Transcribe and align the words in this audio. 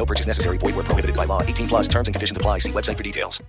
No 0.00 0.06
purchase 0.06 0.26
necessary. 0.26 0.56
Void 0.56 0.76
where 0.76 0.84
prohibited 0.84 1.14
by 1.14 1.26
law. 1.26 1.42
18 1.42 1.68
plus 1.68 1.86
terms 1.86 2.08
and 2.08 2.14
conditions 2.14 2.34
apply. 2.34 2.56
See 2.60 2.72
website 2.72 2.96
for 2.96 3.02
details. 3.02 3.42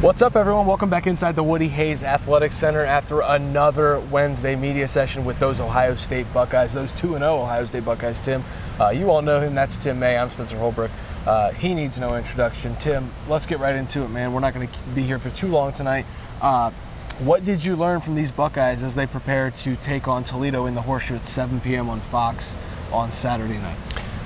What's 0.00 0.20
up, 0.20 0.34
everyone? 0.34 0.66
Welcome 0.66 0.90
back 0.90 1.06
inside 1.06 1.36
the 1.36 1.44
Woody 1.44 1.68
Hayes 1.68 2.02
Athletic 2.02 2.52
Center 2.52 2.84
after 2.84 3.20
another 3.20 4.00
Wednesday 4.10 4.56
media 4.56 4.88
session 4.88 5.24
with 5.24 5.38
those 5.38 5.60
Ohio 5.60 5.94
State 5.94 6.26
Buckeyes, 6.34 6.72
those 6.72 6.92
2 6.94 7.10
0 7.10 7.22
Ohio 7.22 7.66
State 7.66 7.84
Buckeyes. 7.84 8.18
Tim, 8.18 8.42
uh, 8.80 8.88
you 8.88 9.12
all 9.12 9.22
know 9.22 9.40
him. 9.40 9.54
That's 9.54 9.76
Tim 9.76 10.00
May. 10.00 10.18
I'm 10.18 10.28
Spencer 10.28 10.58
Holbrook. 10.58 10.90
Uh, 11.24 11.52
he 11.52 11.72
needs 11.72 11.98
no 12.00 12.16
introduction. 12.16 12.74
Tim, 12.80 13.12
let's 13.28 13.46
get 13.46 13.60
right 13.60 13.76
into 13.76 14.02
it, 14.02 14.08
man. 14.08 14.32
We're 14.32 14.40
not 14.40 14.54
going 14.54 14.66
to 14.66 14.78
be 14.92 15.04
here 15.04 15.20
for 15.20 15.30
too 15.30 15.46
long 15.46 15.72
tonight. 15.72 16.04
Uh, 16.40 16.72
what 17.20 17.44
did 17.44 17.62
you 17.62 17.76
learn 17.76 18.00
from 18.00 18.16
these 18.16 18.32
Buckeyes 18.32 18.82
as 18.82 18.96
they 18.96 19.06
prepare 19.06 19.52
to 19.52 19.76
take 19.76 20.08
on 20.08 20.24
Toledo 20.24 20.66
in 20.66 20.74
the 20.74 20.82
Horseshoe 20.82 21.14
at 21.14 21.28
7 21.28 21.60
p.m. 21.60 21.88
on 21.88 22.00
Fox 22.00 22.56
on 22.90 23.12
Saturday 23.12 23.58
night? 23.58 23.78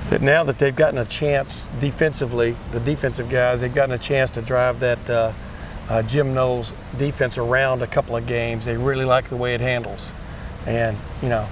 That 0.09 0.21
now 0.21 0.43
that 0.43 0.59
they've 0.59 0.75
gotten 0.75 0.97
a 0.97 1.05
chance 1.05 1.65
defensively, 1.79 2.55
the 2.71 2.79
defensive 2.79 3.29
guys, 3.29 3.61
they've 3.61 3.73
gotten 3.73 3.93
a 3.93 3.97
chance 3.97 4.29
to 4.31 4.41
drive 4.41 4.79
that 4.81 5.09
uh, 5.09 5.33
uh, 5.89 6.01
Jim 6.03 6.33
Knowles 6.33 6.73
defense 6.97 7.37
around 7.37 7.81
a 7.81 7.87
couple 7.87 8.15
of 8.15 8.25
games. 8.25 8.65
They 8.65 8.77
really 8.77 9.05
like 9.05 9.29
the 9.29 9.37
way 9.37 9.53
it 9.53 9.61
handles. 9.61 10.11
And, 10.65 10.97
you 11.21 11.29
know, 11.29 11.47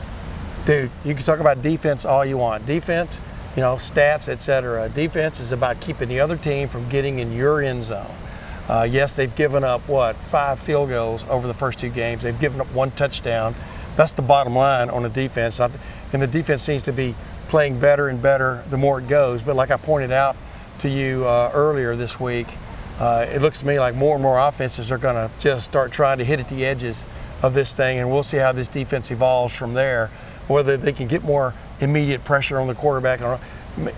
dude, 0.65 0.91
you 1.03 1.15
can 1.15 1.23
talk 1.23 1.39
about 1.39 1.61
defense 1.61 2.05
all 2.05 2.25
you 2.25 2.37
want. 2.37 2.65
Defense, 2.65 3.17
you 3.55 3.61
know, 3.61 3.75
stats, 3.75 4.27
etc. 4.27 4.89
Defense 4.89 5.39
is 5.39 5.51
about 5.51 5.79
keeping 5.81 6.09
the 6.09 6.19
other 6.19 6.37
team 6.37 6.69
from 6.69 6.87
getting 6.89 7.19
in 7.19 7.31
your 7.31 7.61
end 7.61 7.83
zone. 7.83 8.15
Uh, 8.69 8.87
yes, 8.89 9.15
they've 9.15 9.35
given 9.35 9.63
up 9.63 9.81
what 9.87 10.15
five 10.29 10.59
field 10.59 10.89
goals 10.89 11.25
over 11.27 11.47
the 11.47 11.53
first 11.53 11.79
two 11.79 11.89
games. 11.89 12.21
They've 12.21 12.39
given 12.39 12.61
up 12.61 12.71
one 12.71 12.91
touchdown. 12.91 13.55
That's 13.95 14.11
the 14.11 14.21
bottom 14.21 14.55
line 14.55 14.89
on 14.89 15.01
the 15.01 15.09
defense, 15.09 15.59
and 15.59 15.73
the 16.11 16.27
defense 16.27 16.61
seems 16.61 16.83
to 16.83 16.93
be 16.93 17.15
playing 17.49 17.79
better 17.79 18.07
and 18.07 18.21
better 18.21 18.63
the 18.69 18.77
more 18.77 18.99
it 18.99 19.07
goes. 19.07 19.43
But 19.43 19.55
like 19.57 19.71
I 19.71 19.77
pointed 19.77 20.11
out 20.11 20.37
to 20.79 20.89
you 20.89 21.25
uh, 21.25 21.51
earlier 21.53 21.95
this 21.95 22.19
week, 22.19 22.47
uh, 22.99 23.25
it 23.29 23.41
looks 23.41 23.59
to 23.59 23.65
me 23.65 23.79
like 23.79 23.95
more 23.95 24.15
and 24.15 24.23
more 24.23 24.39
offenses 24.39 24.91
are 24.91 24.97
going 24.97 25.15
to 25.15 25.31
just 25.39 25.65
start 25.65 25.91
trying 25.91 26.19
to 26.19 26.23
hit 26.23 26.39
at 26.39 26.47
the 26.47 26.65
edges 26.65 27.05
of 27.41 27.53
this 27.53 27.73
thing, 27.73 27.97
and 27.99 28.11
we'll 28.11 28.23
see 28.23 28.37
how 28.37 28.51
this 28.51 28.67
defense 28.67 29.11
evolves 29.11 29.53
from 29.53 29.73
there. 29.73 30.11
Whether 30.47 30.77
they 30.77 30.93
can 30.93 31.07
get 31.07 31.23
more 31.23 31.53
immediate 31.79 32.23
pressure 32.25 32.59
on 32.59 32.67
the 32.67 32.75
quarterback, 32.75 33.21
or 33.21 33.39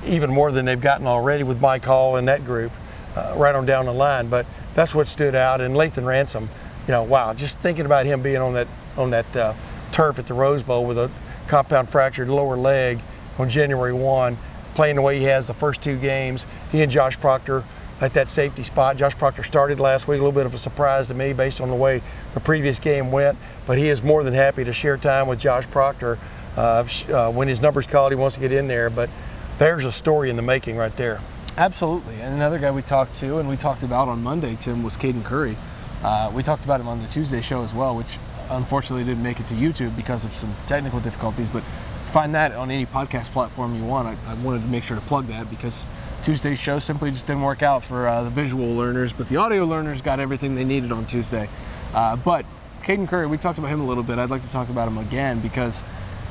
even 0.05 0.29
more 0.29 0.51
than 0.51 0.65
they've 0.65 0.79
gotten 0.79 1.07
already 1.07 1.43
with 1.43 1.59
Mike 1.61 1.85
Hall 1.85 2.17
and 2.17 2.27
that 2.27 2.45
group, 2.45 2.71
uh, 3.15 3.33
right 3.37 3.55
on 3.55 3.65
down 3.65 3.85
the 3.85 3.93
line. 3.93 4.27
But 4.27 4.45
that's 4.73 4.93
what 4.93 5.07
stood 5.07 5.33
out. 5.33 5.61
And 5.61 5.75
Lathan 5.75 6.05
Ransom, 6.05 6.49
you 6.87 6.91
know, 6.91 7.03
wow, 7.03 7.33
just 7.33 7.57
thinking 7.59 7.85
about 7.85 8.05
him 8.05 8.21
being 8.21 8.37
on 8.37 8.53
that 8.53 8.67
on 8.97 9.09
that 9.11 9.37
uh, 9.37 9.53
turf 9.91 10.19
at 10.19 10.27
the 10.27 10.33
Rose 10.33 10.61
Bowl 10.61 10.85
with 10.85 10.97
a 10.97 11.09
compound 11.47 11.89
fractured 11.89 12.29
lower 12.29 12.55
leg 12.55 12.99
on 13.41 13.49
January 13.49 13.91
1, 13.91 14.37
playing 14.75 14.95
the 14.95 15.01
way 15.01 15.17
he 15.17 15.25
has 15.25 15.47
the 15.47 15.53
first 15.53 15.81
two 15.81 15.97
games. 15.97 16.45
He 16.71 16.81
and 16.81 16.91
Josh 16.91 17.19
Proctor 17.19 17.63
at 17.99 18.13
that 18.13 18.29
safety 18.29 18.63
spot. 18.63 18.97
Josh 18.97 19.15
Proctor 19.15 19.43
started 19.43 19.79
last 19.79 20.07
week, 20.07 20.19
a 20.19 20.23
little 20.23 20.31
bit 20.31 20.45
of 20.45 20.53
a 20.53 20.57
surprise 20.57 21.07
to 21.07 21.13
me 21.13 21.33
based 21.33 21.59
on 21.59 21.69
the 21.69 21.75
way 21.75 22.01
the 22.33 22.39
previous 22.39 22.79
game 22.79 23.11
went, 23.11 23.37
but 23.65 23.77
he 23.77 23.89
is 23.89 24.01
more 24.01 24.23
than 24.23 24.33
happy 24.33 24.63
to 24.63 24.71
share 24.71 24.97
time 24.97 25.27
with 25.27 25.39
Josh 25.39 25.65
Proctor. 25.67 26.17
Uh, 26.55 26.85
uh, 27.09 27.31
when 27.31 27.47
his 27.47 27.61
number's 27.61 27.87
called, 27.87 28.11
he 28.11 28.15
wants 28.15 28.35
to 28.35 28.41
get 28.41 28.51
in 28.51 28.67
there, 28.67 28.89
but 28.89 29.09
there's 29.57 29.85
a 29.85 29.91
story 29.91 30.29
in 30.29 30.35
the 30.35 30.41
making 30.41 30.77
right 30.77 30.95
there. 30.97 31.19
Absolutely. 31.57 32.15
And 32.21 32.33
another 32.33 32.59
guy 32.59 32.71
we 32.71 32.81
talked 32.81 33.15
to 33.15 33.39
and 33.39 33.49
we 33.49 33.57
talked 33.57 33.83
about 33.83 34.07
on 34.07 34.23
Monday, 34.23 34.57
Tim, 34.59 34.83
was 34.83 34.95
Caden 34.95 35.23
Curry. 35.23 35.57
Uh, 36.01 36.31
we 36.33 36.41
talked 36.41 36.63
about 36.63 36.79
him 36.79 36.87
on 36.87 37.01
the 37.01 37.07
Tuesday 37.09 37.41
show 37.41 37.63
as 37.63 37.73
well, 37.73 37.95
which 37.95 38.17
unfortunately 38.49 39.03
didn't 39.03 39.23
make 39.23 39.39
it 39.39 39.47
to 39.47 39.53
YouTube 39.53 39.95
because 39.95 40.25
of 40.25 40.35
some 40.35 40.55
technical 40.67 40.99
difficulties, 40.99 41.49
but 41.49 41.63
find 42.11 42.35
that 42.35 42.51
on 42.51 42.69
any 42.69 42.85
podcast 42.85 43.31
platform 43.31 43.75
you 43.75 43.83
want. 43.83 44.07
I, 44.07 44.31
I 44.31 44.33
wanted 44.35 44.61
to 44.61 44.67
make 44.67 44.83
sure 44.83 44.95
to 44.95 45.05
plug 45.05 45.27
that 45.27 45.49
because 45.49 45.85
Tuesday's 46.23 46.59
show 46.59 46.79
simply 46.79 47.11
just 47.11 47.25
didn't 47.25 47.41
work 47.41 47.63
out 47.63 47.83
for 47.83 48.07
uh, 48.07 48.23
the 48.23 48.29
visual 48.29 48.75
learners, 48.75 49.13
but 49.13 49.27
the 49.27 49.37
audio 49.37 49.65
learners 49.65 50.01
got 50.01 50.19
everything 50.19 50.55
they 50.55 50.63
needed 50.63 50.91
on 50.91 51.05
Tuesday. 51.05 51.49
Uh, 51.93 52.15
but 52.15 52.45
Caden 52.83 53.07
Curry, 53.07 53.27
we 53.27 53.37
talked 53.37 53.59
about 53.59 53.69
him 53.71 53.81
a 53.81 53.85
little 53.85 54.03
bit. 54.03 54.19
I'd 54.19 54.29
like 54.29 54.43
to 54.43 54.49
talk 54.49 54.69
about 54.69 54.87
him 54.87 54.97
again 54.97 55.39
because 55.39 55.81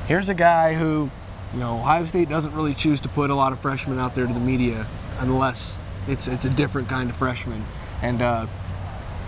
here's 0.06 0.28
a 0.28 0.34
guy 0.34 0.74
who, 0.74 1.10
you 1.52 1.60
know, 1.60 1.78
Ohio 1.78 2.04
State 2.04 2.28
doesn't 2.28 2.54
really 2.54 2.74
choose 2.74 3.00
to 3.00 3.08
put 3.08 3.30
a 3.30 3.34
lot 3.34 3.52
of 3.52 3.60
freshmen 3.60 3.98
out 3.98 4.14
there 4.14 4.26
to 4.26 4.32
the 4.32 4.40
media 4.40 4.86
unless 5.18 5.80
it's 6.06 6.28
it's 6.28 6.44
a 6.44 6.50
different 6.50 6.88
kind 6.88 7.10
of 7.10 7.16
freshman. 7.16 7.64
And 8.02 8.22
uh, 8.22 8.46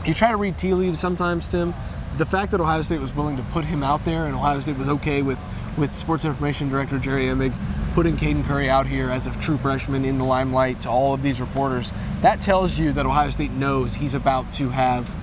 you 0.06 0.14
try 0.14 0.30
to 0.30 0.36
read 0.36 0.58
tea 0.58 0.74
leaves 0.74 1.00
sometimes, 1.00 1.48
Tim. 1.48 1.74
The 2.19 2.27
fact 2.27 2.50
that 2.50 2.61
Ohio 2.61 2.83
State 2.83 3.00
was 3.00 3.15
willing 3.15 3.37
to 3.37 3.43
put 3.45 3.65
him 3.65 3.83
out 3.83 4.05
there 4.05 4.27
and 4.27 4.34
Ohio 4.34 4.61
State 4.61 4.77
was 4.77 4.89
okay 4.89 5.23
with 5.23 5.39
with 5.77 5.95
sports 5.95 6.25
information 6.25 6.69
director 6.69 6.99
Jerry 6.99 7.27
Emig 7.27 7.55
putting 7.95 8.17
Caden 8.17 8.47
Curry 8.47 8.71
out 8.71 8.87
here 8.87 9.11
as 9.11 9.27
a 9.27 9.31
true 9.41 9.59
freshman 9.59 10.05
in 10.05 10.19
the 10.19 10.25
limelight 10.25 10.81
to 10.83 10.89
all 10.89 11.12
of 11.12 11.23
these 11.23 11.41
reporters, 11.41 11.93
that 12.23 12.41
tells 12.41 12.78
you 12.78 12.93
that 12.93 13.05
Ohio 13.05 13.31
State 13.31 13.50
knows 13.50 13.95
he's 13.95 14.15
about 14.15 14.50
to 14.55 14.71
have 14.71 15.15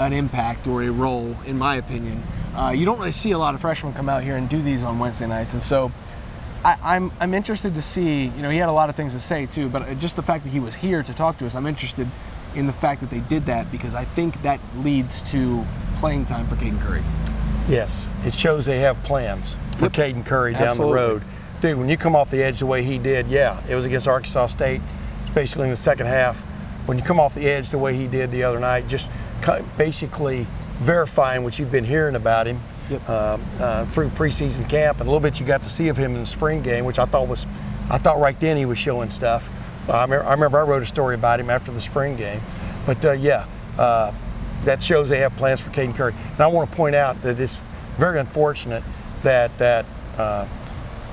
an 0.00 0.12
impact 0.12 0.66
or 0.66 0.82
a 0.82 0.90
role, 0.90 1.36
in 1.46 1.56
my 1.56 1.76
opinion. 1.76 2.22
Uh, 2.56 2.70
you 2.70 2.84
don't 2.84 2.98
really 2.98 3.12
see 3.12 3.30
a 3.30 3.38
lot 3.38 3.54
of 3.54 3.60
freshmen 3.60 3.92
come 3.94 4.08
out 4.08 4.24
here 4.24 4.36
and 4.36 4.48
do 4.48 4.60
these 4.60 4.82
on 4.82 4.98
Wednesday 4.98 5.26
nights, 5.26 5.52
and 5.52 5.62
so 5.62 5.92
I, 6.64 6.76
I'm, 6.82 7.12
I'm 7.20 7.32
interested 7.32 7.74
to 7.76 7.82
see. 7.82 8.24
You 8.24 8.42
know, 8.42 8.50
he 8.50 8.58
had 8.58 8.68
a 8.68 8.72
lot 8.72 8.90
of 8.90 8.96
things 8.96 9.12
to 9.12 9.20
say 9.20 9.46
too, 9.46 9.68
but 9.68 9.98
just 9.98 10.16
the 10.16 10.22
fact 10.22 10.44
that 10.44 10.50
he 10.50 10.60
was 10.60 10.74
here 10.74 11.02
to 11.02 11.14
talk 11.14 11.38
to 11.38 11.46
us, 11.46 11.54
I'm 11.54 11.66
interested 11.66 12.08
in 12.54 12.66
the 12.66 12.72
fact 12.72 13.00
that 13.00 13.10
they 13.10 13.20
did 13.20 13.46
that 13.46 13.70
because 13.70 13.94
I 13.94 14.04
think 14.04 14.40
that 14.42 14.60
leads 14.78 15.22
to 15.24 15.64
playing 15.96 16.26
time 16.26 16.46
for 16.48 16.56
Caden 16.56 16.80
Curry. 16.80 17.02
Yes, 17.68 18.08
it 18.24 18.34
shows 18.34 18.66
they 18.66 18.80
have 18.80 19.02
plans 19.02 19.56
for 19.78 19.84
yep. 19.84 19.92
Caden 19.92 20.26
Curry 20.26 20.52
down 20.52 20.62
Absolutely. 20.62 20.92
the 20.92 21.00
road. 21.00 21.22
Dude, 21.60 21.78
when 21.78 21.88
you 21.88 21.96
come 21.96 22.14
off 22.14 22.30
the 22.30 22.42
edge 22.42 22.58
the 22.58 22.66
way 22.66 22.82
he 22.82 22.98
did, 22.98 23.26
yeah, 23.28 23.62
it 23.68 23.74
was 23.74 23.84
against 23.84 24.06
Arkansas 24.06 24.48
State, 24.48 24.82
basically 25.34 25.64
in 25.64 25.70
the 25.70 25.76
second 25.76 26.06
half. 26.06 26.40
When 26.86 26.98
you 26.98 27.04
come 27.04 27.18
off 27.18 27.34
the 27.34 27.48
edge 27.48 27.70
the 27.70 27.78
way 27.78 27.94
he 27.94 28.06
did 28.06 28.30
the 28.30 28.42
other 28.42 28.60
night, 28.60 28.86
just 28.88 29.08
basically 29.78 30.46
verifying 30.80 31.42
what 31.42 31.58
you've 31.58 31.72
been 31.72 31.84
hearing 31.84 32.16
about 32.16 32.46
him 32.46 32.60
yep. 32.90 33.08
uh, 33.08 33.38
uh, 33.58 33.86
through 33.86 34.10
preseason 34.10 34.68
camp, 34.68 35.00
and 35.00 35.08
a 35.08 35.10
little 35.10 35.20
bit 35.20 35.40
you 35.40 35.46
got 35.46 35.62
to 35.62 35.70
see 35.70 35.88
of 35.88 35.96
him 35.96 36.14
in 36.14 36.20
the 36.20 36.26
spring 36.26 36.62
game, 36.62 36.84
which 36.84 36.98
I 36.98 37.06
thought 37.06 37.28
was, 37.28 37.46
I 37.88 37.96
thought 37.96 38.20
right 38.20 38.38
then 38.38 38.56
he 38.56 38.66
was 38.66 38.78
showing 38.78 39.08
stuff. 39.08 39.48
I, 39.88 40.04
remember, 40.04 40.58
I 40.58 40.62
wrote 40.62 40.82
a 40.82 40.86
story 40.86 41.14
about 41.14 41.40
him 41.40 41.50
after 41.50 41.70
the 41.70 41.80
spring 41.80 42.16
game, 42.16 42.40
but 42.86 43.04
uh, 43.04 43.12
yeah, 43.12 43.46
uh, 43.78 44.12
that 44.64 44.82
shows 44.82 45.08
they 45.08 45.20
have 45.20 45.36
plans 45.36 45.60
for 45.60 45.70
Caden 45.70 45.94
Curry. 45.94 46.14
And 46.32 46.40
I 46.40 46.46
want 46.46 46.70
to 46.70 46.76
point 46.76 46.94
out 46.94 47.20
that 47.22 47.38
it's 47.38 47.58
very 47.98 48.18
unfortunate 48.18 48.82
that 49.22 49.56
that 49.58 49.86
uh, 50.16 50.46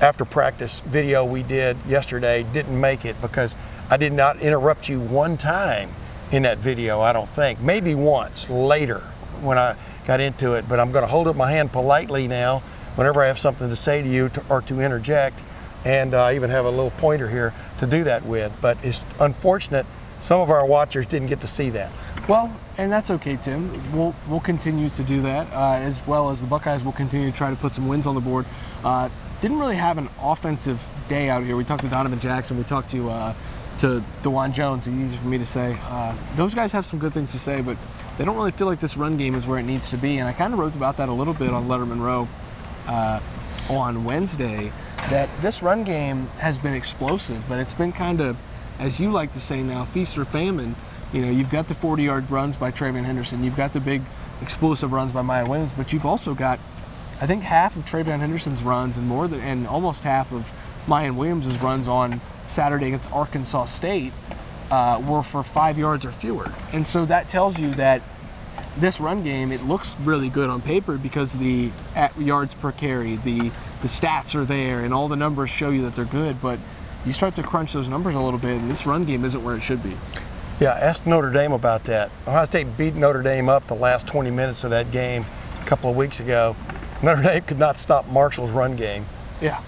after 0.00 0.24
practice 0.24 0.80
video 0.86 1.24
we 1.24 1.42
did 1.42 1.76
yesterday 1.86 2.44
didn't 2.52 2.78
make 2.78 3.04
it 3.04 3.20
because 3.20 3.56
I 3.90 3.96
did 3.96 4.12
not 4.12 4.40
interrupt 4.40 4.88
you 4.88 5.00
one 5.00 5.36
time 5.36 5.94
in 6.30 6.42
that 6.42 6.58
video. 6.58 7.00
I 7.00 7.12
don't 7.12 7.28
think 7.28 7.60
maybe 7.60 7.94
once 7.94 8.48
later 8.48 9.00
when 9.42 9.58
I 9.58 9.76
got 10.06 10.20
into 10.20 10.54
it, 10.54 10.68
but 10.68 10.80
I'm 10.80 10.92
going 10.92 11.02
to 11.02 11.08
hold 11.08 11.28
up 11.28 11.36
my 11.36 11.50
hand 11.50 11.72
politely 11.72 12.26
now 12.26 12.62
whenever 12.96 13.22
I 13.22 13.26
have 13.26 13.38
something 13.38 13.68
to 13.68 13.76
say 13.76 14.02
to 14.02 14.08
you 14.08 14.28
to, 14.30 14.44
or 14.48 14.62
to 14.62 14.80
interject. 14.80 15.40
And 15.84 16.14
uh, 16.14 16.24
I 16.24 16.34
even 16.34 16.50
have 16.50 16.64
a 16.64 16.70
little 16.70 16.92
pointer 16.92 17.28
here 17.28 17.54
to 17.78 17.86
do 17.86 18.04
that 18.04 18.24
with. 18.24 18.56
But 18.60 18.78
it's 18.84 19.00
unfortunate 19.18 19.86
some 20.22 20.40
of 20.40 20.50
our 20.50 20.64
watchers 20.64 21.04
didn't 21.04 21.28
get 21.28 21.40
to 21.40 21.48
see 21.48 21.70
that. 21.70 21.90
Well, 22.28 22.54
and 22.78 22.90
that's 22.90 23.10
okay, 23.10 23.36
Tim. 23.36 23.72
We'll 23.92 24.14
we'll 24.28 24.40
continue 24.40 24.88
to 24.88 25.02
do 25.02 25.20
that 25.22 25.52
uh, 25.52 25.74
as 25.74 26.00
well 26.06 26.30
as 26.30 26.40
the 26.40 26.46
Buckeyes 26.46 26.84
will 26.84 26.92
continue 26.92 27.30
to 27.30 27.36
try 27.36 27.50
to 27.50 27.56
put 27.56 27.72
some 27.72 27.88
wins 27.88 28.06
on 28.06 28.14
the 28.14 28.20
board. 28.20 28.46
Uh, 28.84 29.08
didn't 29.40 29.58
really 29.58 29.76
have 29.76 29.98
an 29.98 30.08
offensive 30.20 30.80
day 31.08 31.28
out 31.28 31.42
here. 31.42 31.56
We 31.56 31.64
talked 31.64 31.82
to 31.82 31.88
Donovan 31.88 32.20
Jackson. 32.20 32.56
We 32.56 32.62
talked 32.62 32.90
to 32.92 33.10
uh, 33.10 33.34
to 33.80 34.04
Dawand 34.22 34.54
Jones. 34.54 34.88
Easy 34.88 35.16
for 35.16 35.26
me 35.26 35.38
to 35.38 35.46
say. 35.46 35.76
Uh, 35.82 36.16
those 36.36 36.54
guys 36.54 36.70
have 36.70 36.86
some 36.86 37.00
good 37.00 37.12
things 37.12 37.32
to 37.32 37.38
say, 37.40 37.60
but 37.60 37.76
they 38.16 38.24
don't 38.24 38.36
really 38.36 38.52
feel 38.52 38.68
like 38.68 38.78
this 38.78 38.96
run 38.96 39.16
game 39.16 39.34
is 39.34 39.48
where 39.48 39.58
it 39.58 39.64
needs 39.64 39.90
to 39.90 39.96
be. 39.96 40.18
And 40.18 40.28
I 40.28 40.32
kind 40.32 40.52
of 40.52 40.60
wrote 40.60 40.76
about 40.76 40.96
that 40.98 41.08
a 41.08 41.12
little 41.12 41.34
bit 41.34 41.50
on 41.50 41.66
Lettermen 41.66 42.00
Row 42.00 42.28
uh, 42.86 43.20
on 43.68 44.04
Wednesday. 44.04 44.72
That 45.10 45.28
this 45.42 45.62
run 45.62 45.84
game 45.84 46.26
has 46.38 46.58
been 46.58 46.74
explosive, 46.74 47.42
but 47.48 47.58
it's 47.58 47.74
been 47.74 47.92
kind 47.92 48.20
of, 48.20 48.36
as 48.78 49.00
you 49.00 49.10
like 49.10 49.32
to 49.32 49.40
say 49.40 49.62
now, 49.62 49.84
feast 49.84 50.16
or 50.16 50.24
famine 50.24 50.76
you 51.12 51.20
know, 51.20 51.30
you've 51.30 51.50
got 51.50 51.68
the 51.68 51.74
40 51.74 52.02
yard 52.02 52.30
runs 52.30 52.56
by 52.56 52.72
TreVeyon 52.72 53.04
Henderson, 53.04 53.44
you've 53.44 53.56
got 53.56 53.72
the 53.72 53.80
big 53.80 54.02
explosive 54.40 54.92
runs 54.92 55.12
by 55.12 55.22
Miyan 55.22 55.48
Williams, 55.48 55.72
but 55.74 55.92
you've 55.92 56.06
also 56.06 56.34
got, 56.34 56.58
I 57.20 57.26
think, 57.26 57.42
half 57.42 57.76
of 57.76 57.84
TreVeyon 57.84 58.18
Henderson's 58.18 58.62
runs 58.62 58.96
and 58.96 59.06
more 59.06 59.28
than, 59.28 59.40
and 59.40 59.66
almost 59.66 60.02
half 60.04 60.32
of 60.32 60.50
Miyan 60.86 61.14
Williams' 61.16 61.58
runs 61.58 61.86
on 61.86 62.20
Saturday 62.46 62.86
against 62.86 63.12
Arkansas 63.12 63.66
State 63.66 64.12
uh, 64.70 65.02
were 65.06 65.22
for 65.22 65.42
five 65.42 65.78
yards 65.78 66.06
or 66.06 66.12
fewer. 66.12 66.50
And 66.72 66.86
so 66.86 67.04
that 67.04 67.28
tells 67.28 67.58
you 67.58 67.72
that 67.74 68.02
this 68.78 69.00
run 69.00 69.22
game, 69.22 69.52
it 69.52 69.62
looks 69.64 69.96
really 70.00 70.28
good 70.28 70.48
on 70.48 70.60
paper 70.60 70.96
because 70.96 71.32
the 71.34 71.70
yards 72.18 72.54
per 72.54 72.72
carry, 72.72 73.16
the, 73.16 73.50
the 73.82 73.88
stats 73.88 74.34
are 74.34 74.44
there, 74.44 74.84
and 74.84 74.94
all 74.94 75.08
the 75.08 75.16
numbers 75.16 75.50
show 75.50 75.70
you 75.70 75.82
that 75.82 75.94
they're 75.94 76.04
good. 76.04 76.40
But 76.40 76.58
you 77.04 77.12
start 77.12 77.34
to 77.36 77.42
crunch 77.42 77.72
those 77.72 77.88
numbers 77.88 78.14
a 78.14 78.20
little 78.20 78.38
bit, 78.38 78.58
and 78.58 78.70
this 78.70 78.86
run 78.86 79.04
game 79.04 79.24
isn't 79.24 79.42
where 79.42 79.56
it 79.56 79.60
should 79.60 79.82
be. 79.82 79.96
Yeah, 80.60 80.74
ask 80.74 81.06
Notre 81.06 81.30
Dame 81.30 81.52
about 81.52 81.84
that. 81.84 82.10
Ohio 82.26 82.44
State 82.44 82.76
beat 82.76 82.94
Notre 82.94 83.22
Dame 83.22 83.48
up 83.48 83.66
the 83.66 83.74
last 83.74 84.06
20 84.06 84.30
minutes 84.30 84.64
of 84.64 84.70
that 84.70 84.90
game 84.90 85.26
a 85.60 85.66
couple 85.66 85.90
of 85.90 85.96
weeks 85.96 86.20
ago. 86.20 86.56
Notre 87.02 87.22
Dame 87.24 87.42
could 87.42 87.58
not 87.58 87.78
stop 87.78 88.06
Marshall's 88.08 88.50
run 88.52 88.76
game. 88.76 89.04
Yeah. 89.40 89.60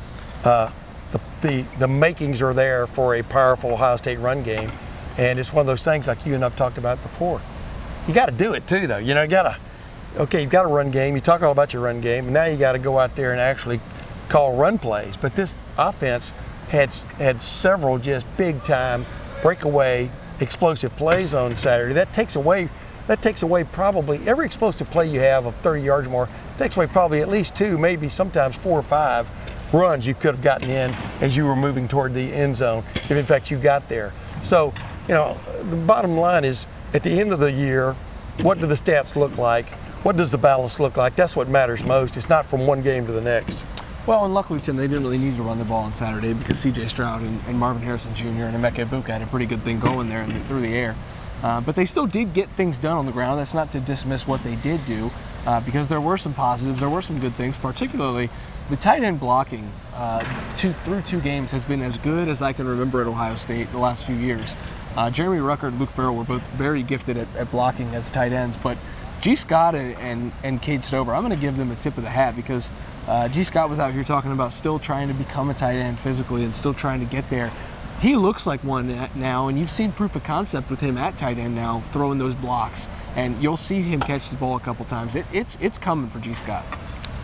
Uh, 0.45 0.71
the, 1.11 1.21
the, 1.41 1.67
the 1.79 1.89
makings 1.89 2.41
are 2.41 2.55
there 2.55 2.87
for 2.87 3.17
a 3.17 3.23
powerful 3.23 3.73
Ohio 3.73 3.97
State 3.97 4.21
run 4.21 4.43
game. 4.43 4.71
And 5.17 5.39
it's 5.39 5.53
one 5.53 5.61
of 5.61 5.67
those 5.67 5.85
things 5.85 6.09
like 6.09 6.25
you 6.27 6.35
and 6.35 6.45
I've 6.45 6.57
talked 6.57 6.79
about 6.79 7.03
before. 7.03 7.41
You 8.07 8.13
got 8.13 8.27
to 8.27 8.33
do 8.33 8.53
it 8.53 8.67
too, 8.67 8.87
though. 8.87 8.99
You 8.99 9.15
know, 9.15 9.23
you 9.23 9.29
got 9.29 9.43
to, 9.45 10.23
okay, 10.23 10.43
you've 10.43 10.51
got 10.51 10.67
a 10.67 10.69
run 10.69 10.91
game. 10.91 11.15
You 11.15 11.23
talk 11.23 11.43
all 11.43 11.53
about 11.53 11.73
your 11.73 11.83
run 11.83 12.01
game, 12.01 12.27
and 12.27 12.35
now 12.35 12.45
you 12.45 12.57
got 12.57 12.73
to 12.73 12.79
go 12.79 12.99
out 12.99 13.17
there 13.17 13.33
and 13.33 13.41
actually 13.41 13.81
call 14.29 14.57
run 14.57 14.79
plays. 14.79 15.17
But 15.17 15.35
this 15.35 15.55
offense 15.79 16.33
had 16.69 16.93
had 17.19 17.43
several 17.43 17.99
just 17.99 18.27
big 18.37 18.63
time 18.65 19.07
breakaway 19.43 20.11
explosive 20.41 20.95
plays 20.97 21.35
on 21.35 21.57
Saturday. 21.57 21.95
That 21.95 22.13
takes 22.13 22.37
away 22.37 22.69
that 23.07 23.21
takes 23.21 23.43
away 23.43 23.65
probably 23.65 24.27
every 24.27 24.47
explosive 24.47 24.91
play 24.91 25.07
you 25.07 25.21
have 25.21 25.45
of 25.45 25.55
30 25.57 25.83
yards 25.83 26.09
or 26.09 26.11
more 26.11 26.29
takes 26.57 26.77
away 26.77 26.87
probably 26.87 27.21
at 27.21 27.29
least 27.29 27.55
two, 27.55 27.77
maybe 27.77 28.09
sometimes 28.09 28.57
four 28.57 28.79
or 28.79 28.83
five 28.83 29.31
runs 29.75 30.07
you 30.07 30.15
could 30.15 30.35
have 30.35 30.43
gotten 30.43 30.71
in 30.71 30.91
as 31.21 31.37
you 31.37 31.45
were 31.45 31.57
moving 31.57 31.87
toward 31.87 32.15
the 32.15 32.33
end 32.33 32.57
zone, 32.57 32.83
if 32.95 33.11
in 33.11 33.27
fact 33.27 33.51
you 33.51 33.59
got 33.59 33.87
there. 33.89 34.15
So, 34.43 34.73
you 35.07 35.13
know, 35.13 35.39
the 35.71 35.77
bottom 35.77 36.17
line 36.17 36.45
is 36.45 36.65
at 36.95 37.03
the 37.03 37.11
end 37.21 37.33
of 37.33 37.41
the 37.41 37.51
year, 37.51 37.95
what 38.43 38.59
do 38.59 38.67
the 38.67 38.77
stats 38.77 39.17
look 39.17 39.37
like? 39.37 39.69
What 40.05 40.17
does 40.17 40.31
the 40.31 40.39
balance 40.39 40.79
look 40.79 40.97
like? 40.97 41.17
That's 41.17 41.35
what 41.35 41.49
matters 41.49 41.85
most. 41.85 42.17
It's 42.17 42.29
not 42.29 42.47
from 42.47 42.67
one 42.67 42.83
game 42.83 43.05
to 43.07 43.13
the 43.13 43.21
next. 43.21 43.65
Well, 44.07 44.25
and 44.25 44.35
luckily, 44.35 44.61
Tim, 44.61 44.77
they 44.77 44.87
didn't 44.87 45.03
really 45.03 45.19
need 45.19 45.37
to 45.37 45.43
run 45.43 45.59
the 45.59 45.65
ball 45.65 45.83
on 45.85 45.93
Saturday 45.93 46.35
because 46.35 46.61
C.J. 46.61 46.89
Stroud 46.89 47.23
and, 47.23 47.41
and 47.47 47.59
Marvin 47.59 47.83
Harrison 47.83 48.15
Jr. 48.15 48.45
and 48.45 48.57
Emeka 48.57 48.87
Egbuka 48.87 49.09
had 49.09 49.23
a 49.23 49.27
pretty 49.27 49.47
good 49.47 49.65
thing 49.65 49.81
going 49.81 50.09
there 50.09 50.25
the, 50.27 50.39
through 50.41 50.61
the 50.61 50.75
air. 50.75 50.95
Uh, 51.43 51.61
but 51.61 51.75
they 51.75 51.85
still 51.85 52.07
did 52.07 52.33
get 52.33 52.49
things 52.51 52.79
done 52.79 52.97
on 52.97 53.07
the 53.07 53.13
ground. 53.13 53.41
That's 53.41 53.55
not 53.55 53.73
to 53.73 53.81
dismiss 53.81 54.27
what 54.27 54.45
they 54.45 54.57
did 54.57 54.85
do, 54.87 55.11
uh, 55.47 55.61
because 55.61 55.89
there 55.89 56.01
were 56.01 56.17
some 56.17 56.33
positives, 56.33 56.81
there 56.81 56.89
were 56.89 57.03
some 57.03 57.19
good 57.19 57.35
things. 57.35 57.59
Particularly, 57.59 58.31
the 58.71 58.77
tight 58.77 59.03
end 59.03 59.21
blocking 59.21 59.71
uh, 59.95 60.23
two, 60.57 60.73
through 60.85 61.03
two 61.03 61.21
games 61.21 61.51
has 61.51 61.65
been 61.65 61.83
as 61.83 61.99
good 61.99 62.29
as 62.29 62.41
I 62.41 62.53
can 62.53 62.69
remember 62.69 63.01
at 63.01 63.07
Ohio 63.07 63.37
State 63.37 63.73
the 63.73 63.79
last 63.79 64.05
few 64.05 64.17
years. 64.17 64.55
Uh, 64.97 65.11
Jeremy 65.11 65.39
Ruckert 65.39 65.69
and 65.69 65.81
Luke 65.81 65.91
Farrell 65.91 66.15
were 66.15 66.25
both 66.25 66.43
very 66.57 66.83
gifted 66.83 67.17
at, 67.17 67.29
at 67.37 67.51
blocking 67.51 67.95
as 67.95 68.11
tight 68.11 68.33
ends, 68.33 68.57
but 68.63 68.79
Gee 69.21 69.37
Scott 69.37 69.75
and, 69.75 69.97
and, 69.99 70.33
and 70.43 70.63
Cade 70.63 70.85
Stover, 70.85 71.15
I'm 71.15 71.23
going 71.23 71.35
to 71.35 71.41
give 71.41 71.57
them 71.57 71.71
a 71.71 71.77
tip 71.77 71.97
of 71.97 72.05
the 72.05 72.11
hat 72.11 72.37
because 72.37 72.71
uh, 73.09 73.29
Gee 73.29 73.45
Scott 73.45 73.71
was 73.71 73.79
out 73.79 73.93
here 73.93 74.05
talking 74.05 74.33
about 74.33 74.53
still 74.53 74.79
trying 74.79 75.09
to 75.09 75.15
become 75.15 75.51
a 75.51 75.55
tight 75.55 75.77
end 75.77 75.99
physically 75.99 76.45
and 76.45 76.55
still 76.55 76.75
trying 76.75 77.01
to 77.01 77.07
get 77.07 77.29
there. 77.31 77.51
He 78.01 78.17
looks 78.17 78.47
like 78.47 78.63
one 78.63 79.09
now, 79.15 79.49
and 79.49 79.59
you've 79.59 79.71
seen 79.71 79.93
proof 79.93 80.15
of 80.15 80.25
concept 80.25 80.69
with 80.69 80.81
him 80.81 80.99
at 80.99 81.17
tight 81.17 81.39
end 81.39 81.55
now, 81.55 81.83
throwing 81.93 82.19
those 82.19 82.35
blocks, 82.35 82.89
and 83.17 83.41
you'll 83.43 83.57
see 83.57 83.81
him 83.81 84.01
catch 84.01 84.29
the 84.29 84.37
ball 84.37 84.57
a 84.57 84.61
couple 84.61 84.85
times. 84.85 85.15
It, 85.15 85.25
it's 85.33 85.57
it's 85.61 85.79
coming 85.79 86.11
for 86.11 86.19
Gee 86.19 86.35
Scott. 86.35 86.65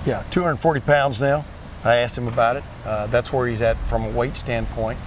Yeah, 0.06 0.24
240 0.30 0.80
pounds 0.80 1.20
now. 1.20 1.44
I 1.84 1.96
asked 1.96 2.16
him 2.16 2.28
about 2.28 2.56
it. 2.56 2.64
Uh, 2.84 3.08
that's 3.08 3.32
where 3.32 3.46
he's 3.46 3.60
at 3.60 3.76
from 3.88 4.04
a 4.04 4.10
weight 4.10 4.36
standpoint. 4.36 4.98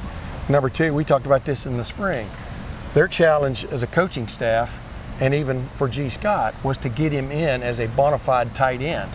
Number 0.47 0.69
two, 0.69 0.93
we 0.93 1.03
talked 1.03 1.25
about 1.25 1.45
this 1.45 1.65
in 1.65 1.77
the 1.77 1.85
spring. 1.85 2.29
Their 2.93 3.07
challenge 3.07 3.65
as 3.65 3.83
a 3.83 3.87
coaching 3.87 4.27
staff, 4.27 4.79
and 5.19 5.33
even 5.33 5.67
for 5.77 5.87
Gee 5.87 6.09
Scott, 6.09 6.53
was 6.63 6.77
to 6.79 6.89
get 6.89 7.11
him 7.11 7.31
in 7.31 7.63
as 7.63 7.79
a 7.79 7.87
bona 7.87 8.19
fide 8.19 8.53
tight 8.53 8.81
end. 8.81 9.11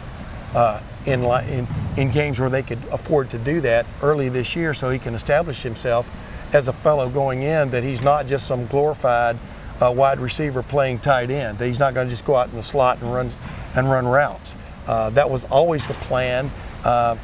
Uh, 0.55 0.81
in, 1.05 1.25
in, 1.25 1.69
in 1.97 2.11
games 2.11 2.39
where 2.39 2.49
they 2.49 2.63
could 2.63 2.83
afford 2.91 3.31
to 3.31 3.39
do 3.39 3.61
that 3.61 3.87
early 4.03 4.31
this 4.31 4.57
year 4.57 4.73
so 4.73 4.89
he 4.89 4.99
can 4.99 5.15
establish 5.15 5.63
himself 5.63 6.09
as 6.53 6.69
a 6.69 6.73
fellow 6.73 7.11
going 7.11 7.43
in 7.43 7.71
that 7.71 7.85
he's 7.85 8.01
not 8.01 8.27
just 8.27 8.47
some 8.47 8.67
glorified 8.67 9.39
uh, 9.81 9.93
wide 9.95 10.19
receiver 10.19 10.63
playing 10.63 10.99
tight 10.99 11.31
end, 11.31 11.59
that 11.59 11.67
he's 11.67 11.79
not 11.79 11.95
going 11.95 12.07
to 12.07 12.11
just 12.11 12.25
go 12.25 12.35
out 12.35 12.49
in 12.49 12.57
the 12.57 12.63
slot 12.63 13.01
and 13.01 13.13
run, 13.13 13.31
and 13.75 13.91
run 13.91 14.07
routes. 14.07 14.57
Uh, 14.87 15.11
that 15.11 15.29
was 15.29 15.45
always 15.45 15.85
the 15.87 15.95
plan. 15.95 16.51
Uh, 16.83 17.17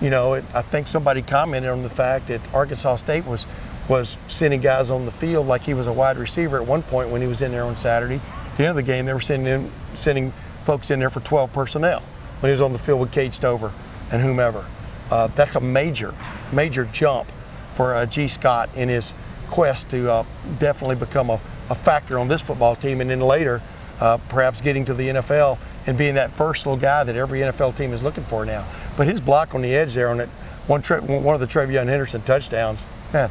you 0.00 0.10
know, 0.10 0.34
it, 0.34 0.44
I 0.54 0.62
think 0.62 0.88
somebody 0.88 1.22
commented 1.22 1.70
on 1.70 1.82
the 1.82 1.90
fact 1.90 2.28
that 2.28 2.40
Arkansas 2.54 2.96
State 2.96 3.24
was 3.24 3.46
was 3.92 4.16
sending 4.26 4.58
guys 4.58 4.90
on 4.90 5.04
the 5.04 5.12
field 5.12 5.46
like 5.46 5.64
he 5.64 5.74
was 5.74 5.86
a 5.86 5.92
wide 5.92 6.16
receiver 6.16 6.56
at 6.56 6.66
one 6.66 6.82
point 6.82 7.10
when 7.10 7.20
he 7.20 7.26
was 7.26 7.42
in 7.42 7.52
there 7.52 7.64
on 7.64 7.76
Saturday. 7.76 8.14
At 8.14 8.56
the 8.56 8.62
end 8.62 8.70
of 8.70 8.76
the 8.76 8.82
game, 8.82 9.04
they 9.04 9.12
were 9.12 9.20
sending 9.20 9.66
in, 9.66 9.72
sending 9.94 10.32
folks 10.64 10.90
in 10.90 10.98
there 10.98 11.10
for 11.10 11.20
12 11.20 11.52
personnel 11.52 12.02
when 12.40 12.48
he 12.48 12.52
was 12.52 12.62
on 12.62 12.72
the 12.72 12.78
field 12.78 13.00
with 13.00 13.12
Cade 13.12 13.34
Stover 13.34 13.70
and 14.10 14.22
whomever. 14.22 14.64
Uh, 15.10 15.26
that's 15.34 15.56
a 15.56 15.60
major, 15.60 16.14
major 16.52 16.86
jump 16.86 17.28
for 17.74 17.94
uh, 17.94 18.06
Gee 18.06 18.28
Scott 18.28 18.70
in 18.74 18.88
his 18.88 19.12
quest 19.50 19.90
to 19.90 20.10
uh, 20.10 20.24
definitely 20.58 20.96
become 20.96 21.28
a, 21.28 21.38
a, 21.68 21.74
factor 21.74 22.18
on 22.18 22.28
this 22.28 22.40
football 22.40 22.74
team, 22.74 23.02
and 23.02 23.10
then 23.10 23.20
later, 23.20 23.60
uh, 24.00 24.16
perhaps 24.30 24.62
getting 24.62 24.86
to 24.86 24.94
the 24.94 25.08
NFL 25.08 25.58
and 25.86 25.98
being 25.98 26.14
that 26.14 26.34
versatile 26.34 26.78
guy 26.78 27.04
that 27.04 27.14
every 27.14 27.40
NFL 27.40 27.76
team 27.76 27.92
is 27.92 28.02
looking 28.02 28.24
for 28.24 28.46
now. 28.46 28.66
But 28.96 29.06
his 29.06 29.20
block 29.20 29.54
on 29.54 29.60
the 29.60 29.74
edge 29.74 29.92
there 29.92 30.08
on 30.08 30.16
that 30.16 30.30
one, 30.66 30.80
one 30.80 31.34
of 31.34 31.40
the 31.40 31.46
TreVeyon 31.46 31.88
Henderson 31.88 32.22
touchdowns, 32.22 32.82
man, 33.12 33.30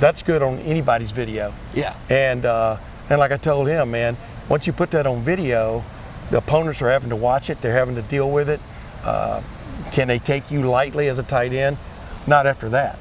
that's 0.00 0.22
good 0.22 0.42
on 0.42 0.58
anybody's 0.60 1.10
video. 1.10 1.54
Yeah. 1.74 1.96
And 2.08 2.44
uh, 2.44 2.78
and 3.10 3.18
like 3.18 3.32
I 3.32 3.36
told 3.36 3.68
him, 3.68 3.90
man, 3.90 4.16
once 4.48 4.66
you 4.66 4.72
put 4.72 4.90
that 4.92 5.06
on 5.06 5.22
video, 5.22 5.84
the 6.30 6.38
opponents 6.38 6.82
are 6.82 6.90
having 6.90 7.10
to 7.10 7.16
watch 7.16 7.50
it. 7.50 7.60
They're 7.60 7.74
having 7.74 7.94
to 7.94 8.02
deal 8.02 8.30
with 8.30 8.48
it. 8.48 8.60
Uh, 9.02 9.42
can 9.92 10.08
they 10.08 10.18
take 10.18 10.50
you 10.50 10.62
lightly 10.62 11.08
as 11.08 11.18
a 11.18 11.22
tight 11.22 11.52
end? 11.52 11.78
Not 12.26 12.46
after 12.46 12.68
that. 12.70 12.98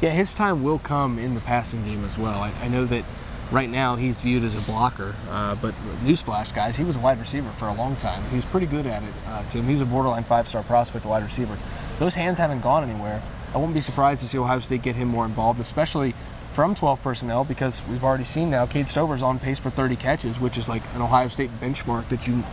Yeah, 0.00 0.10
his 0.10 0.32
time 0.32 0.62
will 0.62 0.78
come 0.78 1.18
in 1.18 1.34
the 1.34 1.40
passing 1.40 1.84
game 1.84 2.04
as 2.04 2.18
well. 2.18 2.40
I, 2.40 2.50
I 2.62 2.68
know 2.68 2.84
that 2.86 3.04
right 3.50 3.68
now 3.68 3.96
he's 3.96 4.16
viewed 4.16 4.44
as 4.44 4.54
a 4.54 4.60
blocker, 4.62 5.14
uh, 5.28 5.54
but 5.56 5.74
newsflash, 6.04 6.54
guys, 6.54 6.76
he 6.76 6.84
was 6.84 6.96
a 6.96 6.98
wide 6.98 7.18
receiver 7.18 7.50
for 7.58 7.68
a 7.68 7.74
long 7.74 7.96
time. 7.96 8.28
He's 8.30 8.44
pretty 8.44 8.66
good 8.66 8.86
at 8.86 9.02
it, 9.02 9.12
uh, 9.26 9.48
Tim. 9.48 9.66
He's 9.66 9.80
a 9.80 9.84
borderline 9.84 10.24
five-star 10.24 10.62
prospect 10.62 11.04
wide 11.04 11.24
receiver. 11.24 11.58
Those 11.98 12.14
hands 12.14 12.38
haven't 12.38 12.60
gone 12.60 12.88
anywhere. 12.88 13.22
I 13.52 13.58
wouldn't 13.58 13.74
be 13.74 13.80
surprised 13.80 14.20
to 14.20 14.28
see 14.28 14.38
Ohio 14.38 14.60
State 14.60 14.82
get 14.82 14.96
him 14.96 15.08
more 15.08 15.24
involved, 15.24 15.60
especially 15.60 16.14
from 16.54 16.74
12 16.74 17.02
personnel 17.02 17.44
because 17.44 17.80
we've 17.88 18.04
already 18.04 18.24
seen 18.24 18.50
now 18.50 18.66
Cade 18.66 18.88
Stover's 18.88 19.22
on 19.22 19.38
pace 19.38 19.58
for 19.58 19.70
30 19.70 19.96
catches, 19.96 20.38
which 20.38 20.58
is 20.58 20.68
like 20.68 20.82
an 20.94 21.02
Ohio 21.02 21.28
State 21.28 21.50
benchmark 21.60 22.08
that 22.08 22.26
you, 22.26 22.44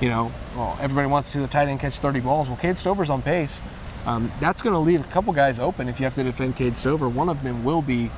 you 0.00 0.08
know, 0.08 0.32
well, 0.54 0.76
everybody 0.80 1.08
wants 1.08 1.28
to 1.28 1.32
see 1.34 1.40
the 1.40 1.48
tight 1.48 1.68
end 1.68 1.80
catch 1.80 1.98
30 1.98 2.20
balls. 2.20 2.48
Well, 2.48 2.56
Cade 2.56 2.78
Stover's 2.78 3.10
on 3.10 3.22
pace. 3.22 3.60
Um, 4.06 4.30
that's 4.40 4.62
going 4.62 4.72
to 4.72 4.78
leave 4.78 5.00
a 5.00 5.08
couple 5.08 5.32
guys 5.32 5.58
open 5.58 5.88
if 5.88 5.98
you 5.98 6.04
have 6.04 6.14
to 6.14 6.22
defend 6.22 6.56
Cade 6.56 6.76
Stover. 6.76 7.08
One 7.08 7.28
of 7.28 7.42
them 7.42 7.64
will 7.64 7.82
be 7.82 8.10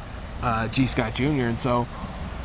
uh, 0.42 0.68
Gee 0.68 0.86
Scott 0.86 1.14
Jr. 1.14 1.24
And 1.24 1.58
so 1.58 1.88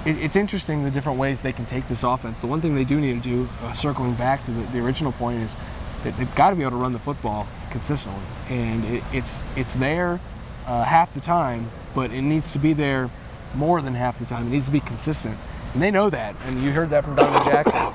it, 0.05 0.17
it's 0.17 0.35
interesting 0.35 0.83
the 0.83 0.91
different 0.91 1.19
ways 1.19 1.41
they 1.41 1.51
can 1.51 1.65
take 1.65 1.88
this 1.88 2.03
offense. 2.03 2.39
The 2.39 2.47
one 2.47 2.62
thing 2.62 2.73
they 2.75 2.85
do 2.85 3.00
need 3.01 3.21
to 3.21 3.29
do, 3.29 3.50
uh, 3.62 3.73
circling 3.73 4.15
back 4.15 4.45
to 4.45 4.51
the, 4.51 4.62
the 4.67 4.79
original 4.79 5.12
point, 5.12 5.41
is 5.41 5.55
that 6.03 6.17
they've 6.17 6.35
got 6.35 6.51
to 6.51 6.55
be 6.55 6.62
able 6.62 6.71
to 6.71 6.77
run 6.77 6.93
the 6.93 7.00
football 7.00 7.47
consistently, 7.73 8.23
and 8.47 8.85
it, 8.85 9.03
it's 9.11 9.41
it's 9.57 9.73
there 9.75 10.21
uh, 10.65 10.83
half 10.83 11.13
the 11.13 11.19
time, 11.19 11.69
but 11.93 12.11
it 12.11 12.21
needs 12.21 12.53
to 12.53 12.59
be 12.59 12.71
there 12.71 13.09
more 13.53 13.81
than 13.81 13.93
half 13.93 14.17
the 14.19 14.25
time. 14.25 14.47
It 14.47 14.51
needs 14.51 14.65
to 14.65 14.71
be 14.71 14.79
consistent. 14.79 15.37
And 15.73 15.81
they 15.81 15.91
know 15.91 16.09
that. 16.09 16.35
And 16.45 16.61
you 16.61 16.71
heard 16.71 16.89
that 16.91 17.03
from 17.03 17.15
Donovan 17.15 17.51
Jackson. 17.51 17.93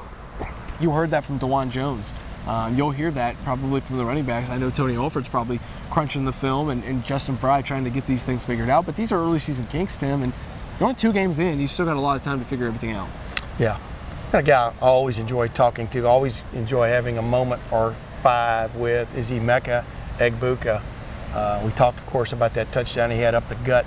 You 0.80 0.90
heard 0.90 1.10
that 1.10 1.24
from 1.24 1.38
Dawand 1.38 1.70
Jones. 1.70 2.12
Um, 2.46 2.76
you'll 2.76 2.90
hear 2.90 3.10
that 3.10 3.36
probably 3.42 3.80
from 3.80 3.98
the 3.98 4.04
running 4.04 4.24
backs. 4.24 4.50
I 4.50 4.56
know 4.56 4.70
Tony 4.70 4.96
Alford's 4.96 5.28
probably 5.28 5.60
crunching 5.90 6.24
the 6.24 6.32
film 6.32 6.70
and, 6.70 6.82
and, 6.84 7.04
Justin 7.04 7.36
Frye 7.36 7.60
trying 7.60 7.84
to 7.84 7.90
get 7.90 8.06
these 8.06 8.24
things 8.24 8.46
figured 8.46 8.70
out. 8.70 8.86
But 8.86 8.96
these 8.96 9.12
are 9.12 9.18
early 9.18 9.38
season 9.38 9.66
kinks, 9.66 9.96
Tim, 9.96 10.22
and 10.22 10.32
you're 10.78 10.88
only 10.88 10.98
two 10.98 11.12
games 11.12 11.40
in. 11.40 11.60
You've 11.60 11.70
still 11.70 11.84
got 11.84 11.96
a 11.96 12.00
lot 12.00 12.16
of 12.16 12.22
time 12.22 12.38
to 12.38 12.46
figure 12.46 12.66
everything 12.66 12.92
out. 12.92 13.08
Yeah. 13.58 13.78
And 14.32 14.36
a 14.36 14.42
guy 14.42 14.72
I 14.80 14.86
always 14.86 15.18
enjoy 15.18 15.48
talking 15.48 15.88
to, 15.88 16.06
always 16.06 16.42
enjoy 16.54 16.88
having 16.88 17.18
a 17.18 17.22
moment 17.22 17.60
or 17.70 17.94
five 18.22 18.74
with 18.76 19.14
is 19.16 19.30
Emeka 19.30 19.84
Egbuka. 20.18 20.82
Uh, 21.32 21.62
we 21.64 21.70
talked, 21.72 21.98
of 21.98 22.06
course, 22.06 22.32
about 22.32 22.54
that 22.54 22.72
touchdown 22.72 23.10
he 23.10 23.18
had 23.18 23.34
up 23.34 23.48
the 23.48 23.54
gut 23.56 23.86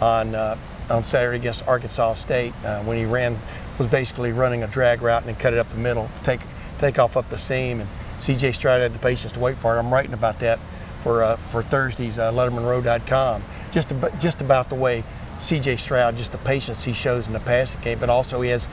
on 0.00 0.34
uh, 0.34 0.56
on 0.88 1.04
Saturday 1.04 1.36
against 1.36 1.66
Arkansas 1.66 2.14
State 2.14 2.52
uh, 2.64 2.82
when 2.82 2.96
he 2.96 3.04
ran 3.04 3.38
was 3.78 3.86
basically 3.86 4.32
running 4.32 4.62
a 4.62 4.66
drag 4.66 5.00
route 5.00 5.22
and 5.22 5.28
then 5.28 5.36
cut 5.36 5.52
it 5.52 5.58
up 5.58 5.68
the 5.68 5.76
middle, 5.76 6.10
take 6.24 6.40
take 6.78 6.98
off 6.98 7.16
up 7.16 7.28
the 7.28 7.38
seam, 7.38 7.80
and 7.80 7.88
C.J. 8.18 8.52
Stroud 8.52 8.82
had 8.82 8.92
the 8.92 8.98
patience 8.98 9.32
to 9.32 9.40
wait 9.40 9.56
for 9.56 9.74
it. 9.74 9.78
I'm 9.78 9.92
writing 9.92 10.12
about 10.12 10.40
that 10.40 10.58
for 11.02 11.22
uh, 11.22 11.36
for 11.50 11.62
Thursday's 11.62 12.18
uh, 12.18 12.32
LettermenRow.com. 12.32 13.44
Just 13.70 13.92
about, 13.92 14.18
just 14.18 14.40
about 14.40 14.68
the 14.68 14.74
way 14.74 15.04
C.J. 15.38 15.76
Stroud, 15.76 16.16
just 16.16 16.32
the 16.32 16.38
patience 16.38 16.84
he 16.84 16.92
shows 16.92 17.26
in 17.26 17.32
the 17.32 17.40
passing 17.40 17.80
game, 17.80 17.98
but 17.98 18.10
also 18.10 18.40
he 18.42 18.50
has 18.50 18.68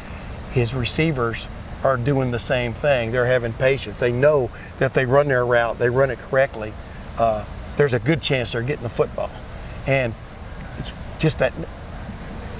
his 0.51 0.73
receivers 0.73 1.47
are 1.83 1.97
doing 1.97 2.31
the 2.31 2.39
same 2.39 2.73
thing. 2.73 3.11
They're 3.11 3.25
having 3.25 3.53
patience. 3.53 3.99
They 3.99 4.11
know 4.11 4.49
that 4.79 4.87
if 4.87 4.93
they 4.93 5.05
run 5.05 5.27
their 5.27 5.45
route, 5.45 5.79
they 5.79 5.89
run 5.89 6.09
it 6.09 6.19
correctly. 6.19 6.73
Uh, 7.17 7.45
there's 7.75 7.93
a 7.93 7.99
good 7.99 8.21
chance 8.21 8.51
they're 8.53 8.61
getting 8.61 8.83
the 8.83 8.89
football. 8.89 9.29
And 9.85 10.13
it's 10.77 10.91
just 11.19 11.37
that 11.39 11.53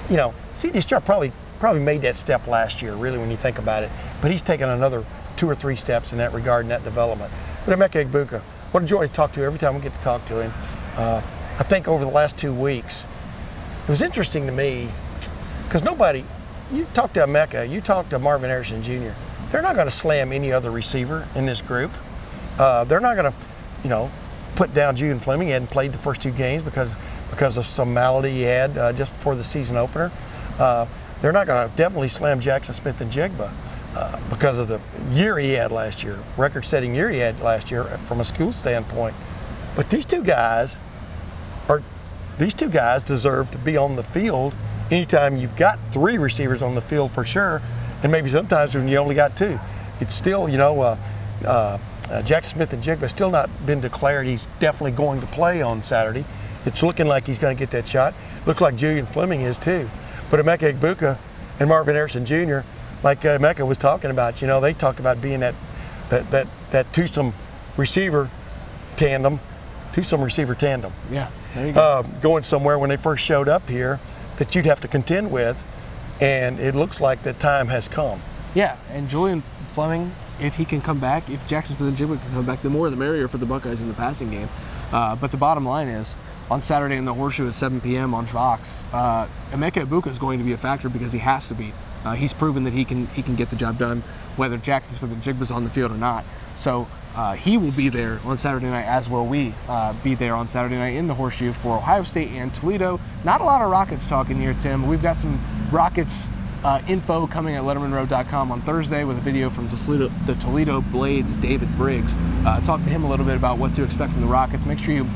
you 0.08 0.16
know, 0.16 0.34
C.J. 0.54 0.80
Stroud 0.80 1.04
probably 1.04 1.32
probably 1.58 1.82
made 1.82 2.02
that 2.02 2.16
step 2.16 2.46
last 2.46 2.80
year, 2.80 2.94
really, 2.94 3.18
when 3.18 3.30
you 3.30 3.36
think 3.36 3.58
about 3.58 3.82
it. 3.82 3.90
But 4.22 4.30
he's 4.30 4.42
taken 4.42 4.68
another 4.68 5.04
two 5.36 5.48
or 5.48 5.54
three 5.54 5.76
steps 5.76 6.12
in 6.12 6.18
that 6.18 6.32
regard 6.32 6.64
in 6.64 6.68
that 6.68 6.84
development. 6.84 7.32
But 7.66 7.76
Emeka 7.76 8.08
Egbuka, 8.08 8.40
what 8.70 8.82
a 8.82 8.86
joy 8.86 9.06
to 9.06 9.12
talk 9.12 9.32
to 9.32 9.42
every 9.42 9.58
time 9.58 9.74
we 9.74 9.80
get 9.80 9.92
to 9.92 10.00
talk 10.00 10.24
to 10.26 10.40
him. 10.40 10.52
Uh, 10.96 11.20
I 11.58 11.64
think 11.64 11.88
over 11.88 12.04
the 12.04 12.10
last 12.10 12.36
two 12.36 12.54
weeks, 12.54 13.04
it 13.82 13.90
was 13.90 14.02
interesting 14.02 14.46
to 14.46 14.52
me 14.52 14.88
because 15.64 15.82
nobody, 15.82 16.24
you 16.72 16.86
talk 16.94 17.12
to 17.14 17.26
Mecca, 17.26 17.66
you 17.66 17.80
talk 17.80 18.08
to 18.10 18.18
Marvin 18.18 18.50
Harrison 18.50 18.82
Jr., 18.82 19.12
they're 19.50 19.62
not 19.62 19.74
going 19.74 19.86
to 19.86 19.94
slam 19.94 20.32
any 20.32 20.52
other 20.52 20.70
receiver 20.70 21.26
in 21.34 21.46
this 21.46 21.62
group. 21.62 21.90
Uh, 22.58 22.84
they're 22.84 23.00
not 23.00 23.16
going 23.16 23.32
to, 23.32 23.38
you 23.82 23.88
know, 23.88 24.10
put 24.56 24.74
down 24.74 24.94
Julian 24.96 25.18
Fleming. 25.18 25.46
He 25.46 25.52
hadn't 25.52 25.70
played 25.70 25.92
the 25.92 25.98
first 25.98 26.20
two 26.20 26.32
games 26.32 26.62
because 26.62 26.94
because 27.30 27.56
of 27.56 27.66
some 27.66 27.92
malady 27.92 28.30
he 28.30 28.42
had 28.42 28.76
uh, 28.76 28.92
just 28.92 29.12
before 29.12 29.36
the 29.36 29.44
season 29.44 29.76
opener. 29.76 30.10
Uh, 30.58 30.86
they're 31.20 31.32
not 31.32 31.46
going 31.46 31.68
to 31.68 31.76
definitely 31.76 32.08
slam 32.08 32.40
Jaxon 32.40 32.74
Smith-Njigba 32.74 33.52
uh, 33.94 34.20
because 34.30 34.58
of 34.58 34.68
the 34.68 34.80
year 35.12 35.38
he 35.38 35.52
had 35.52 35.72
last 35.72 36.02
year, 36.02 36.18
record-setting 36.36 36.94
year 36.94 37.10
he 37.10 37.18
had 37.18 37.38
last 37.40 37.70
year 37.70 37.84
from 38.02 38.20
a 38.20 38.24
school 38.24 38.52
standpoint. 38.52 39.14
But 39.76 39.90
these 39.90 40.04
two 40.04 40.22
guys 40.22 40.76
are 41.68 41.82
these 42.38 42.54
two 42.54 42.68
guys 42.68 43.02
deserve 43.02 43.50
to 43.52 43.58
be 43.58 43.76
on 43.76 43.96
the 43.96 44.02
field 44.02 44.54
anytime 44.90 45.36
you've 45.36 45.56
got 45.56 45.78
three 45.92 46.18
receivers 46.18 46.62
on 46.62 46.74
the 46.74 46.80
field 46.80 47.12
for 47.12 47.24
sure, 47.24 47.62
and 48.02 48.12
maybe 48.12 48.30
sometimes 48.30 48.74
when 48.74 48.88
you 48.88 48.96
only 48.98 49.14
got 49.14 49.36
two. 49.36 49.58
It's 50.00 50.14
still, 50.14 50.48
you 50.48 50.58
know, 50.58 50.80
uh, 50.80 50.96
uh, 51.44 51.48
uh, 51.48 51.78
Jaxon 52.22 52.44
Smith-Njigba 52.44 53.10
still 53.10 53.30
not 53.30 53.50
been 53.66 53.80
declared. 53.80 54.26
He's 54.26 54.46
definitely 54.60 54.92
going 54.92 55.20
to 55.20 55.26
play 55.26 55.60
on 55.60 55.82
Saturday. 55.82 56.24
It's 56.64 56.82
looking 56.82 57.06
like 57.06 57.26
he's 57.26 57.38
going 57.38 57.56
to 57.56 57.58
get 57.58 57.70
that 57.72 57.86
shot. 57.86 58.14
Looks 58.46 58.60
like 58.60 58.76
Julian 58.76 59.06
Fleming 59.06 59.42
is 59.42 59.58
too. 59.58 59.90
But 60.30 60.40
Emeka 60.40 60.74
Egbuka 60.74 61.18
and 61.58 61.68
Marvin 61.68 61.94
Harrison 61.94 62.24
Jr., 62.24 62.60
like 63.02 63.24
uh, 63.24 63.38
Emeka 63.38 63.66
was 63.66 63.78
talking 63.78 64.10
about, 64.10 64.40
you 64.40 64.48
know, 64.48 64.60
they 64.60 64.72
talked 64.72 65.00
about 65.00 65.20
being 65.20 65.40
that 65.40 65.54
that 66.08 66.30
that 66.30 66.48
that 66.70 66.92
twosome 66.92 67.34
receiver 67.76 68.30
tandem, 68.96 69.38
twosome 69.92 70.22
receiver 70.22 70.54
tandem. 70.54 70.92
Yeah, 71.10 71.30
there 71.54 71.66
you 71.66 71.72
go. 71.72 71.80
Uh, 71.80 72.02
going 72.20 72.42
somewhere 72.42 72.78
when 72.78 72.90
they 72.90 72.96
first 72.96 73.24
showed 73.24 73.48
up 73.48 73.68
here 73.68 74.00
that 74.38 74.54
you'd 74.54 74.66
have 74.66 74.80
to 74.80 74.88
contend 74.88 75.30
with, 75.30 75.56
and 76.20 76.58
it 76.58 76.74
looks 76.74 77.00
like 77.00 77.22
the 77.22 77.32
time 77.34 77.68
has 77.68 77.86
come. 77.88 78.22
Yeah, 78.54 78.76
and 78.90 79.08
Julian 79.08 79.42
Fleming, 79.74 80.14
if 80.40 80.54
he 80.54 80.64
can 80.64 80.80
come 80.80 80.98
back, 80.98 81.28
if 81.28 81.46
Jaxon 81.46 81.76
Smith-Njigba 81.76 82.20
can 82.20 82.30
come 82.30 82.46
back, 82.46 82.62
the 82.62 82.70
more 82.70 82.88
the 82.90 82.96
merrier 82.96 83.28
for 83.28 83.38
the 83.38 83.46
Buckeyes 83.46 83.80
in 83.80 83.88
the 83.88 83.94
passing 83.94 84.30
game. 84.30 84.48
Uh, 84.90 85.14
but 85.14 85.30
the 85.30 85.36
bottom 85.36 85.66
line 85.66 85.88
is, 85.88 86.14
on 86.50 86.62
Saturday 86.62 86.96
in 86.96 87.04
the 87.04 87.12
Horseshoe 87.12 87.48
at 87.48 87.54
7 87.54 87.80
p.m. 87.80 88.14
on 88.14 88.26
Fox, 88.26 88.70
uh, 88.92 89.26
Emeka 89.50 89.86
Egbuka 89.86 90.06
is 90.06 90.18
going 90.18 90.38
to 90.38 90.44
be 90.44 90.52
a 90.52 90.56
factor 90.56 90.88
because 90.88 91.12
he 91.12 91.18
has 91.18 91.46
to 91.48 91.54
be. 91.54 91.74
Uh, 92.04 92.14
he's 92.14 92.32
proven 92.32 92.64
that 92.64 92.72
he 92.72 92.84
can 92.84 93.06
he 93.08 93.22
can 93.22 93.36
get 93.36 93.50
the 93.50 93.56
job 93.56 93.78
done, 93.78 94.02
whether 94.36 94.56
Jaxon 94.56 94.94
Smith-Njigba's 94.94 95.50
on 95.50 95.64
the 95.64 95.70
field 95.70 95.92
or 95.92 95.98
not. 95.98 96.24
So 96.56 96.88
uh, 97.14 97.34
he 97.34 97.56
will 97.56 97.72
be 97.72 97.88
there 97.88 98.20
on 98.24 98.38
Saturday 98.38 98.66
night, 98.66 98.84
as 98.84 99.08
will 99.08 99.26
we 99.26 99.54
uh, 99.68 99.92
be 100.04 100.14
there 100.14 100.34
on 100.34 100.48
Saturday 100.48 100.76
night 100.76 100.94
in 100.94 101.06
the 101.06 101.14
Horseshoe 101.14 101.52
for 101.52 101.76
Ohio 101.78 102.02
State 102.02 102.28
and 102.28 102.54
Toledo. 102.54 103.00
Not 103.24 103.40
a 103.40 103.44
lot 103.44 103.62
of 103.62 103.70
Rockets 103.70 104.06
talking 104.06 104.38
here, 104.38 104.54
Tim. 104.60 104.86
We've 104.86 105.02
got 105.02 105.20
some 105.20 105.40
Rockets 105.72 106.28
uh, 106.64 106.82
info 106.88 107.26
coming 107.26 107.54
at 107.54 107.62
LettermenRow.com 107.62 108.52
on 108.52 108.62
Thursday 108.62 109.04
with 109.04 109.18
a 109.18 109.20
video 109.20 109.50
from 109.50 109.68
Toledo, 109.68 110.10
the 110.26 110.34
Toledo 110.36 110.80
Blade's, 110.80 111.32
David 111.36 111.68
Briggs. 111.76 112.14
Uh, 112.44 112.60
talk 112.60 112.82
to 112.84 112.90
him 112.90 113.04
a 113.04 113.08
little 113.08 113.26
bit 113.26 113.36
about 113.36 113.58
what 113.58 113.74
to 113.76 113.84
expect 113.84 114.12
from 114.12 114.22
the 114.22 114.26
Rockets. 114.26 114.64
Make 114.66 114.78
sure 114.78 114.94
you 114.94 115.06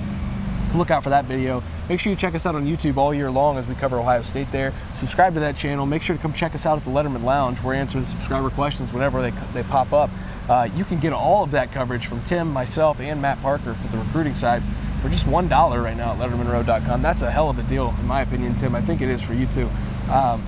look 0.75 0.91
out 0.91 1.03
for 1.03 1.11
that 1.11 1.25
video. 1.27 1.63
Make 1.89 2.01
sure 2.01 2.11
you 2.11 2.17
check 2.17 2.35
us 2.35 2.47
out 2.47 2.55
on 2.55 2.65
YouTube 2.67 2.97
all 2.97 3.13
year 3.15 3.31
long 3.31 3.59
as 3.59 3.67
we 3.67 3.75
cover 3.75 3.99
Ohio 3.99 4.23
State 4.23 4.51
there. 4.53 4.73
Subscribe 4.97 5.35
to 5.35 5.41
that 5.41 5.57
channel. 5.57 5.87
Make 5.87 6.03
sure 6.03 6.17
to 6.17 6.23
come 6.23 6.33
check 6.33 6.55
us 6.55 6.67
out 6.67 6.79
at 6.79 6.85
the 6.85 6.91
Lettermen 6.91 7.25
Lounge. 7.25 7.61
We're 7.63 7.75
answering 7.75 8.07
subscriber 8.07 8.51
questions 8.51 8.93
whenever 8.93 9.21
they, 9.23 9.33
they 9.53 9.63
pop 9.65 9.93
up. 9.93 10.11
Uh, 10.49 10.69
you 10.75 10.85
can 10.85 10.99
get 10.99 11.13
all 11.13 11.45
of 11.45 11.51
that 11.53 11.73
coverage 11.73 12.07
from 12.07 12.23
Tim, 12.25 12.51
myself, 12.51 13.01
and 13.01 13.21
Matt 13.23 13.41
Parker 13.43 13.75
for 13.75 13.89
the 13.89 13.99
recruiting 13.99 14.35
side 14.35 14.63
for 15.01 15.09
just 15.09 15.25
$1 15.27 15.83
right 15.85 15.97
now 15.97 16.13
at 16.13 16.19
LettermenRow.com. 16.19 17.03
That's 17.03 17.23
a 17.23 17.31
hell 17.31 17.51
of 17.51 17.59
a 17.59 17.63
deal, 17.65 17.95
in 18.01 18.07
my 18.07 18.23
opinion, 18.23 18.57
Tim. 18.57 18.75
I 18.75 18.81
think 18.83 19.01
it 19.01 19.09
is 19.09 19.23
for 19.23 19.35
you 19.35 19.47
too. 19.47 19.69
Um, 20.11 20.45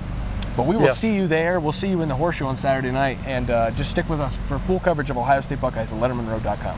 but 0.57 0.65
we 0.67 0.75
will 0.77 0.83
Yes. 0.85 0.99
see 0.99 1.13
you 1.13 1.27
there. 1.27 1.59
We'll 1.59 1.73
see 1.73 1.89
you 1.89 2.01
in 2.01 2.07
the 2.07 2.15
Horseshoe 2.15 2.45
on 2.45 2.55
Saturday 2.55 2.91
night. 2.91 3.17
And 3.25 3.49
uh, 3.49 3.71
just 3.71 3.91
stick 3.91 4.07
with 4.09 4.21
us 4.21 4.39
for 4.47 4.57
full 4.59 4.79
coverage 4.79 5.09
of 5.09 5.17
Ohio 5.17 5.41
State 5.41 5.59
Buckeyes 5.59 5.91
at 5.91 5.97
LettermenRow.com. 5.99 6.77